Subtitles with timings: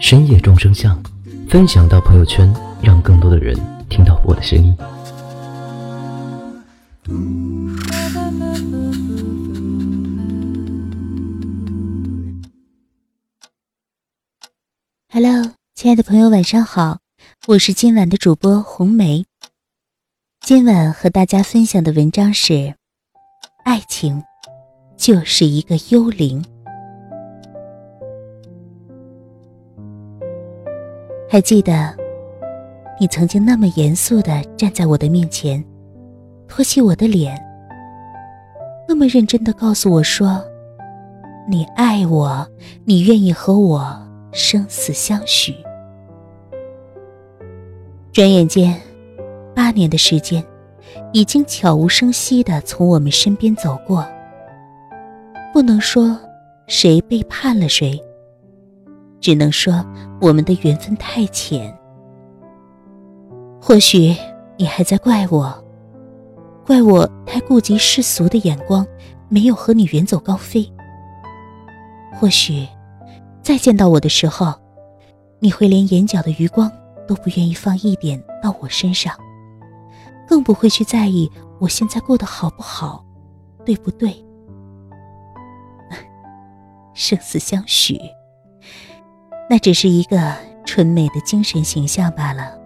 [0.00, 1.02] 深夜众生相”，
[1.48, 3.56] 分享到朋友圈，让更多的人
[3.88, 4.76] 听到我的声音。
[15.10, 16.98] Hello，亲爱的朋友，晚上好，
[17.46, 19.24] 我是今晚的主播红梅。
[20.40, 22.74] 今晚和大家分享的文章是：
[23.64, 24.22] 爱情
[24.96, 26.44] 就是一个幽灵。
[31.34, 31.92] 还记得，
[33.00, 35.60] 你曾经那么严肃的站在我的面前，
[36.46, 37.36] 托起我的脸，
[38.86, 40.40] 那么认真的告诉我说
[41.50, 42.46] ：“你爱我，
[42.84, 45.52] 你愿意和我生死相许。”
[48.14, 48.80] 转眼间，
[49.56, 50.40] 八年的时间，
[51.12, 54.06] 已经悄无声息的从我们身边走过。
[55.52, 56.16] 不能说
[56.68, 58.00] 谁背叛了谁。
[59.24, 59.82] 只能说
[60.20, 61.74] 我们的缘分太浅。
[63.58, 64.14] 或许
[64.58, 65.64] 你还在怪我，
[66.66, 68.86] 怪我太顾及世俗的眼光，
[69.30, 70.70] 没有和你远走高飞。
[72.12, 72.68] 或许
[73.40, 74.52] 再见到我的时候，
[75.38, 76.70] 你会连眼角的余光
[77.08, 79.14] 都不愿意放一点到我身上，
[80.28, 83.02] 更不会去在意我现在过得好不好，
[83.64, 84.22] 对不对？
[86.92, 87.98] 生死相许。
[89.48, 92.58] 那只是一个纯美的精神形象罢了。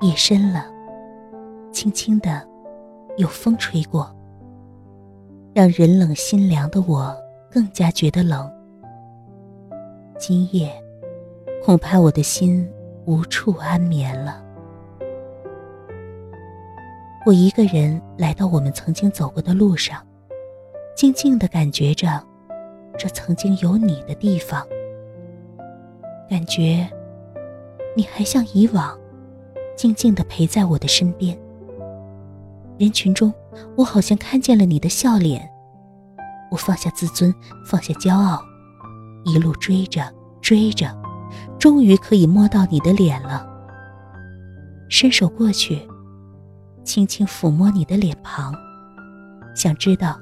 [0.00, 0.64] 夜深了，
[1.72, 2.46] 轻轻的，
[3.16, 4.14] 有风吹过，
[5.52, 7.16] 让人冷心凉的我
[7.50, 8.48] 更加觉得冷。
[10.16, 10.72] 今夜，
[11.64, 12.68] 恐怕我的心
[13.06, 14.40] 无处安眠了。
[17.26, 20.00] 我一个人来到我们曾经走过的路上，
[20.96, 22.24] 静静的感觉着。
[22.98, 24.66] 这曾经有你的地方，
[26.28, 26.90] 感觉
[27.96, 28.98] 你还像以往，
[29.76, 31.38] 静静的陪在我的身边。
[32.76, 33.32] 人群中，
[33.76, 35.48] 我好像看见了你的笑脸。
[36.50, 37.32] 我放下自尊，
[37.64, 38.42] 放下骄傲，
[39.24, 40.92] 一路追着追着，
[41.56, 43.46] 终于可以摸到你的脸了。
[44.88, 45.86] 伸手过去，
[46.82, 48.52] 轻轻抚摸你的脸庞，
[49.54, 50.18] 想知道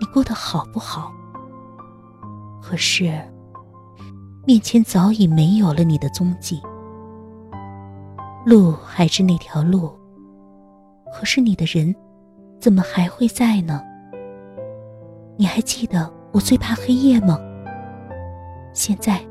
[0.00, 1.12] 你过得好不好。
[2.68, 3.04] 可是，
[4.44, 6.60] 面前早已没有了你的踪迹，
[8.44, 9.92] 路还是那条路，
[11.14, 11.94] 可是你的人，
[12.58, 13.80] 怎么还会在呢？
[15.36, 17.38] 你还记得我最怕黑夜吗？
[18.72, 19.24] 现在，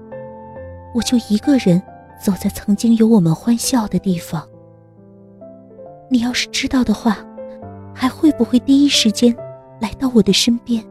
[0.94, 1.84] 我就一个人
[2.24, 4.48] 走在曾经有我们欢笑的地方。
[6.10, 7.18] 你要是知道的话，
[7.94, 9.36] 还会不会第一时间
[9.82, 10.82] 来到我的身边？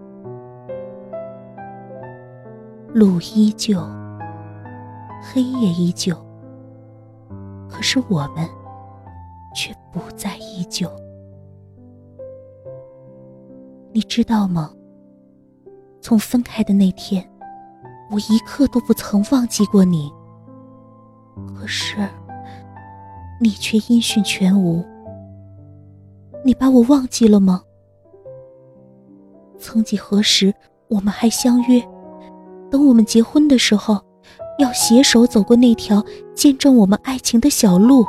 [2.95, 3.81] 路依旧，
[5.21, 6.15] 黑夜依旧，
[7.69, 8.49] 可是我们
[9.53, 10.89] 却不再依旧。
[13.93, 14.73] 你知道吗？
[16.01, 17.29] 从分开的那天，
[18.13, 20.09] 我一刻都不曾忘记过你。
[21.53, 21.97] 可是，
[23.41, 24.85] 你却音讯全无。
[26.45, 27.61] 你把我忘记了吗？
[29.59, 30.55] 曾几何时，
[30.87, 31.85] 我们还相约。
[32.71, 34.01] 等我们结婚的时候，
[34.59, 36.05] 要携手走过那条
[36.35, 38.05] 见证我们爱情的小路。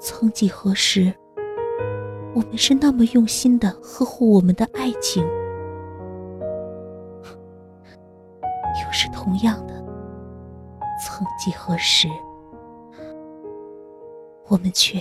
[0.00, 1.12] 曾几何时，
[2.34, 5.24] 我们是那么用心的呵护我们的爱情。
[8.84, 9.74] 又是同样的，
[11.04, 12.08] 曾几何时，
[14.48, 15.00] 我们却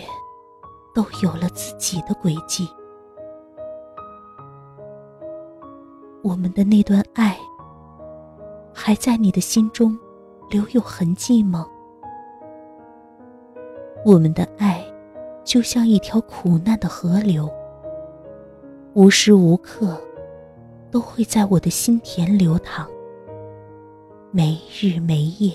[0.96, 2.68] 都有了自己的轨迹。
[6.24, 7.38] 我们的那段爱。
[8.80, 9.98] 还在你的心中
[10.52, 11.68] 留有痕迹吗？
[14.06, 14.86] 我们的爱
[15.44, 17.52] 就像一条苦难的河流，
[18.94, 20.00] 无时无刻
[20.92, 22.88] 都会在我的心田流淌，
[24.30, 25.52] 没日没夜。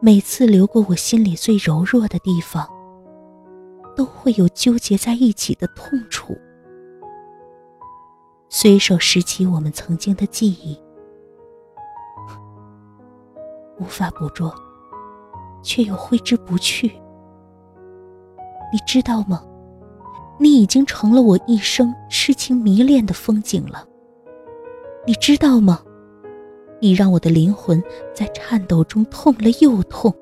[0.00, 2.68] 每次流过我心里最柔弱的地方，
[3.94, 6.36] 都会有纠结在一起的痛楚。
[8.48, 10.76] 随手拾起我们曾经的记忆。
[13.78, 14.54] 无法捕捉，
[15.62, 16.88] 却又挥之不去。
[18.72, 19.42] 你知道吗？
[20.38, 23.84] 你已经成了我一生痴情迷恋的风景了。
[25.06, 25.80] 你知道吗？
[26.80, 27.82] 你让我的灵魂
[28.14, 30.14] 在颤抖中痛了又痛。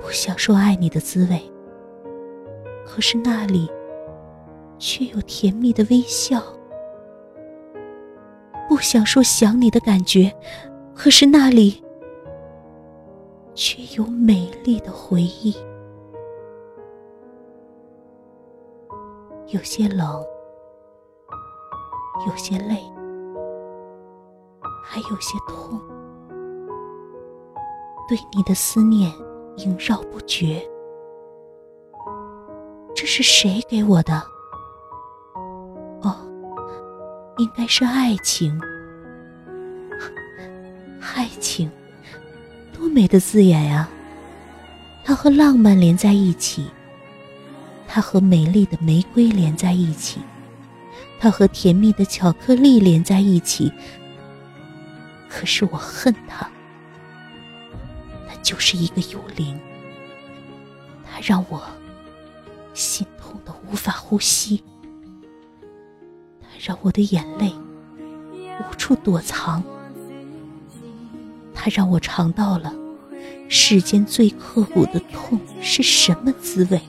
[0.00, 1.40] 不想说爱你的滋味，
[2.86, 3.70] 可是那里
[4.78, 6.42] 却有甜蜜的微笑。
[8.68, 10.32] 不想说想你的感觉，
[10.98, 11.80] 可是那里
[13.54, 15.54] 却有美丽的回忆。
[19.46, 20.20] 有些冷，
[22.26, 22.82] 有些累，
[24.82, 25.80] 还有些痛。
[28.08, 29.12] 对你的思念
[29.56, 30.60] 萦绕不绝，
[32.92, 34.14] 这是谁给我的？
[36.02, 36.16] 哦，
[37.36, 38.60] 应该是爱情。
[42.98, 43.88] 美的字眼呀！
[45.04, 46.68] 它和浪漫连在一起。
[47.86, 50.20] 它和美丽的玫瑰连在一起，
[51.20, 53.72] 它和甜蜜的巧克力连在一起。
[55.28, 56.50] 可是我恨它，
[58.28, 59.56] 它就是一个幽灵，
[61.08, 61.62] 它让我
[62.74, 64.60] 心痛的无法呼吸，
[66.42, 67.54] 它让我的眼泪
[68.58, 69.62] 无处躲藏，
[71.54, 72.74] 它让我尝到了
[73.48, 76.80] 世间最刻骨的痛是什么滋味。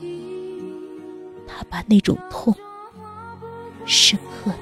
[1.46, 2.54] 他把那种痛
[3.84, 4.58] 深刻的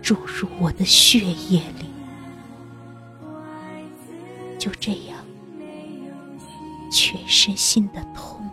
[0.00, 1.86] 注入我的血液里，
[4.58, 5.18] 就这样
[6.90, 8.43] 全身心的，痛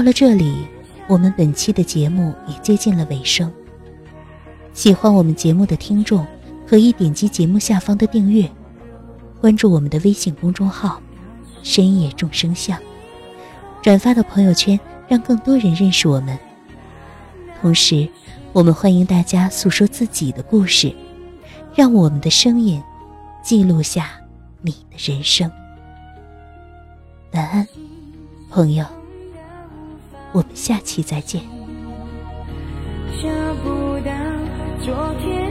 [0.00, 0.66] 到了这里，
[1.08, 3.52] 我们本期的节目也接近了尾声。
[4.72, 6.26] 喜欢我们节目的听众，
[6.66, 8.50] 可以点击节目下方的订阅，
[9.42, 11.02] 关注我们的微信公众号
[11.62, 12.78] “深夜众生相”，
[13.82, 16.38] 转发到朋友圈，让更多人认识我们。
[17.60, 18.08] 同时，
[18.54, 20.90] 我们欢迎大家诉说自己的故事，
[21.74, 22.82] 让我们的声音
[23.42, 24.12] 记录下
[24.62, 25.52] 你的人生。
[27.32, 27.68] 晚安，
[28.48, 28.99] 朋友。
[30.32, 31.42] 我们下期再见。
[33.22, 33.28] 找
[33.62, 34.12] 不到
[34.84, 35.49] 昨天。